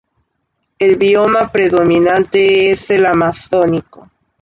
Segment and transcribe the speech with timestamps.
[0.79, 4.09] El bioma predominante es el amazónico.